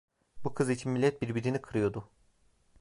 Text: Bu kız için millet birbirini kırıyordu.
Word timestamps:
Bu 0.43 0.53
kız 0.53 0.69
için 0.69 0.91
millet 0.91 1.21
birbirini 1.21 1.61
kırıyordu. 1.61 2.07